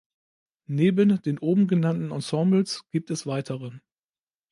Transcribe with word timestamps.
Neben 0.65 1.21
den 1.21 1.37
oben 1.37 1.67
genannten 1.67 2.09
Ensembles 2.11 2.85
gibt 2.89 3.11
es 3.11 3.27
weitere. 3.27 3.69